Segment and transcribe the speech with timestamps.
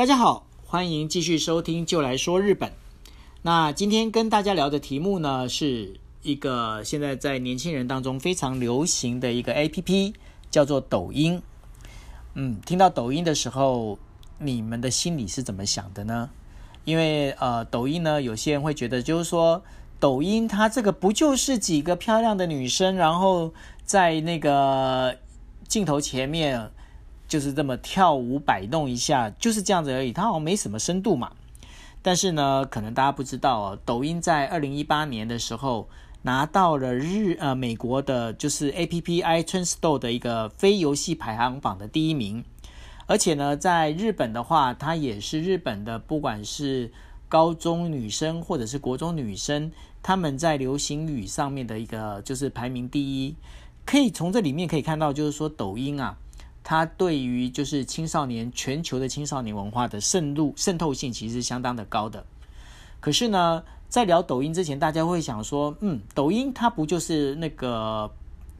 [0.00, 2.70] 大家好，欢迎继续收听《就来说日本》。
[3.42, 10.14] 那今天跟大家聊的题目呢，是一个现在在年轻人当中非常流行的一个 A P P，
[10.50, 11.42] 叫做抖音。
[12.32, 13.98] 嗯，听到抖音的时候，
[14.38, 16.30] 你们的心里是怎么想的呢？
[16.86, 19.62] 因为呃，抖音呢，有些人会觉得就是说，
[19.98, 23.52] 抖音它这个不就是几个漂亮的女生，然后
[23.84, 25.18] 在那个
[25.68, 26.70] 镜头前面。
[27.30, 31.30] 就是这么跳舞摆弄一下，就是这样子而已，它好像没什么深度嘛。
[32.02, 35.88] 但是呢，可能大家不知道哦，抖音在二零一八年的时候
[36.22, 42.44] 拿到了日呃美国的，就是 A P P i t u n e Store 的一个非游戏排行榜的第一名，
[43.06, 46.90] 而且呢，在日本的话，它也是日本的，不管是
[47.28, 49.70] 高中女生或者是国中女生，
[50.02, 53.36] 他们在流行语上面的一个就是排名第一。
[53.86, 56.16] 可以从这里面可以看到，就是说抖音啊。
[56.70, 62.24] 它对于就是青少年全球的青少年文化的渗入渗透性其实是相当的高的。
[63.00, 68.08] 可是呢，在聊抖音之前，大家会想说，嗯，抖音它不就是那个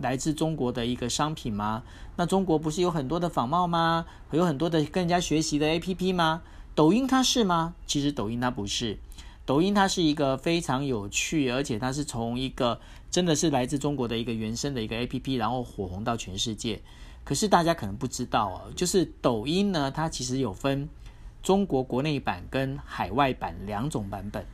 [0.00, 1.82] 来自中国的一个商品吗？
[2.14, 4.06] 那中国不是有很多的仿冒吗？
[4.30, 6.42] 有很多的跟人家学习的 APP 吗？
[6.76, 7.74] 抖音它是吗？
[7.88, 8.98] 其实抖音它不是，
[9.44, 12.78] 抖音它是一个非常有趣，而且它是从一个
[13.16, 16.82] 真的是来自中国的一个原生的一个 APP，然后火红到全世界。
[17.24, 20.86] 可是大家可能不知道哦，就是抖音呢，它其实有分
[21.42, 24.44] 中国国内版跟海外版两种版本。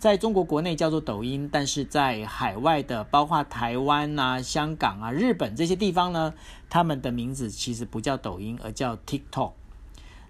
[0.00, 6.34] 在中国国内叫做抖音，但是在海外的，包括台湾啊、香港啊、日本这些地方呢，
[6.68, 9.52] 他们的名字其实不叫抖音，而叫 TikTok。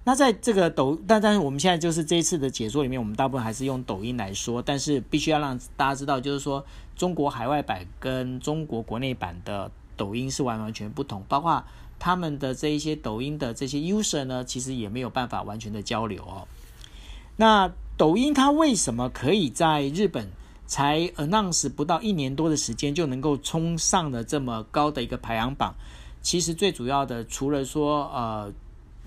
[0.09, 6.65] 那在这个抖，但但是我们现在就是这一次的解说里面，我们大部分还是用抖音来说，但是必须要让大家知道，就是说
[6.97, 11.63] 中国海外版跟中国国内版的抖音是完完全不同，包括。
[12.01, 16.47] 他们的这一些抖音的这些 user 呢，其实也没有办法完全的交流哦。
[17.35, 20.31] 那抖音它为什么可以在日本
[20.65, 25.75] 才 announce 不到一年多的时间就能够冲上了这么高的一个排行榜？
[26.23, 28.53] 其实最主要的，除了说呃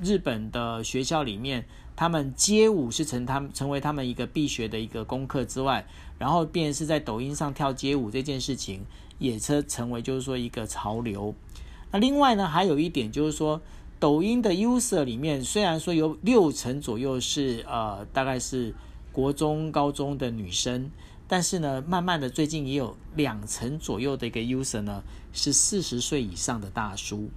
[0.02, 5.86] 日本的学校里面他们街舞是成他们成为他们一个必学的一个功课之外，
[6.18, 8.84] 然后便是在抖音上跳街舞这件事情
[9.20, 11.36] 也成成为就是说一个潮流。
[11.92, 13.62] 那另外呢，还有一点就是说，
[14.00, 18.74] 抖音的 user 里面虽然说有六成左右是呃，大概是
[19.12, 20.90] 国中、高中的女生，
[21.28, 27.30] 但是呢，慢慢的最近也有两成左右的一个 user 呢是四十岁以上的大叔。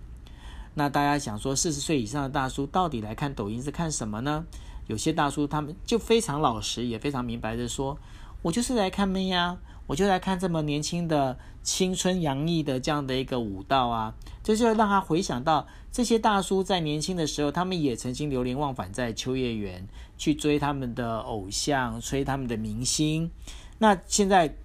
[0.74, 4.44] 那大家想说，四十岁以上的大叔到底来看抖音是看什么呢？
[4.86, 7.98] 有些大叔他们就非常老实，也非常明白的说，
[8.42, 9.58] 我就是来看妹呀。
[9.86, 19.86] 我就来看这么年轻的、青春洋溢的这样的一个舞蹈啊，这就让他回想到这些大叔在年轻的时候，他们也曾经流连忘返在秋叶原
[20.16, 23.30] 去追他们的偶像、追他们的明星。
[23.76, 24.56] 那现在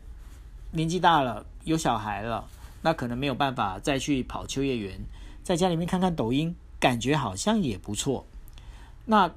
[0.71, 2.47] 年纪大了，有小孩了，
[2.81, 4.97] 那可能没有办法再去跑秋叶原，
[5.49, 8.27] 在家里面看看抖音，感觉好像也不错。
[9.05, 9.33] 那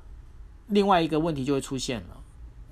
[0.66, 2.20] 另外一个问题就会出现了，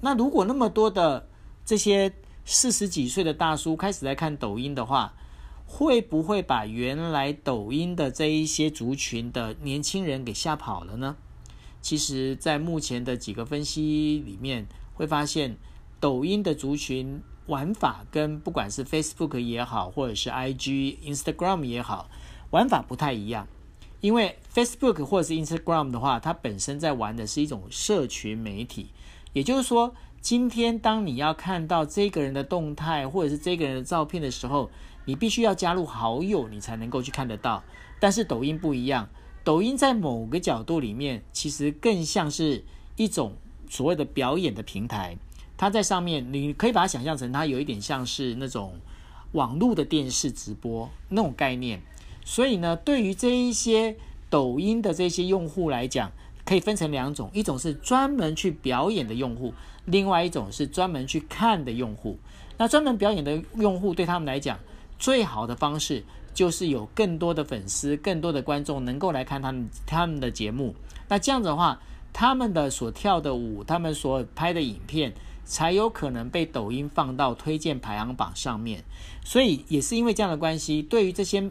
[0.02, 1.26] 那如果那么多的
[1.64, 2.12] 这些。
[2.42, 5.14] 四十几岁的大叔开始在看抖音的话，
[5.66, 11.16] 会不会把原来抖音的这一些族群的年轻人给吓跑了呢？
[11.80, 15.58] 其实，在目前的几个分析里面，会发现
[16.00, 22.08] 抖音的族群玩法跟不管是 Facebook 也好，或者是 IG、Instagram 也好，
[22.50, 23.46] 玩法不太一样。
[24.00, 28.90] 因为 Facebook 或者是 Instagram 的话，它本身在玩的是一种社群媒体，
[29.32, 29.94] 也就是说。
[30.22, 34.70] 今天，当你要看到这个人的动态或者是这个人的照片的时候，
[35.06, 37.64] 你必须要加入好友，你才能够去看得到。
[37.98, 39.08] 但是抖音不一样，
[39.42, 42.62] 抖音在某个角度里面，其实更像是
[42.96, 43.34] 一种
[43.70, 45.16] 所谓的表演的平台。
[45.56, 48.78] 它在上面，你可以把它想象成它有一点像是那种
[49.32, 51.80] 网络的电视直播那种概念。
[52.24, 53.96] 所以呢，对于这一些
[54.28, 56.12] 抖音的这些用户来讲，
[56.44, 59.52] 可以分成两种，一种是专门去表演的用户。
[59.86, 62.18] 另外一种是专门去看的用户，
[62.58, 64.58] 那专门表演的用户对他们来讲，
[64.98, 70.74] 最好的方式就是有更多的粉丝、更多的观众能够来看他们他们的节目。
[71.08, 71.80] 那这样子的话，
[72.12, 75.12] 他们的所跳的舞、他们所拍的影片，
[75.44, 78.84] 才有可能被抖音放到推荐排行榜上面。
[79.24, 81.50] 所以也是因为这样的关系，对于这些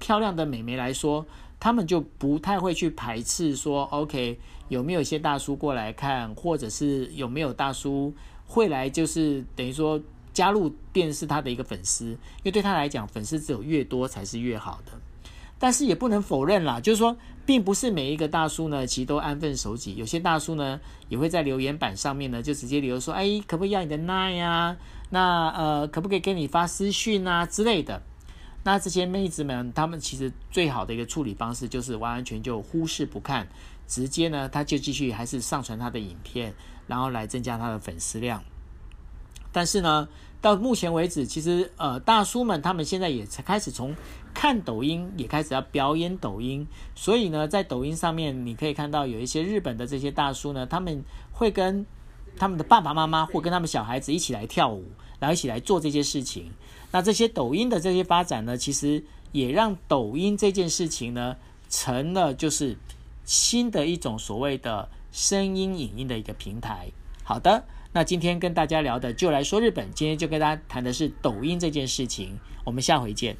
[0.00, 1.24] 漂亮的美眉来说，
[1.60, 4.40] 他们就不太会去排斥说，OK。
[4.68, 8.14] 有没有一些大叔过来看，或者是有没有大叔
[8.46, 10.00] 会来，就是等于说
[10.32, 14.92] 加入电视他的一个粉丝，因为对他来讲，粉丝只有越多才是越好的。
[15.58, 19.96] 但是也不能否认啦，就是说，并不是每一个大叔呢，其实都安分守己。
[19.96, 24.76] 有些大叔呢，也会在留言板上面呢，就直接留说：“哎，可不可以要你的 line 呀？
[25.10, 28.00] 那呃，可不可以给你发私讯啊之类的？”
[28.62, 33.48] 那这些妹子们，她们其实最好的一个处理方式，就是完完全就忽视不看，
[33.86, 36.54] 直接呢，他就继续还是上传他的影片，
[36.86, 38.42] 然后来增加他的粉丝量。
[39.50, 40.08] 但是呢，
[40.40, 43.96] 到目前为止，其实呃，大叔们他们现在也才开始从
[44.32, 46.66] 看抖音，也开始要表演抖音。
[46.94, 51.02] 所以呢，在抖音上面，你可以看到有一些日本的这些大叔呢，他们
[51.32, 51.84] 会跟
[52.36, 54.84] 他们的爸爸妈妈或跟他们小孩子一起来跳舞，
[55.20, 56.50] 然后一起来做这些事情。
[56.90, 61.36] 那这些抖音的这些发展呢，其实也让抖音这件事情呢，
[61.68, 62.76] 成了就是
[63.24, 66.90] 新的一种所谓的声音影音的一个平台。
[67.22, 67.64] 好的。
[67.92, 73.36] 那今天跟大家聊的就来说日本，今天就跟大家谈的是抖音这件事情，我们下回见。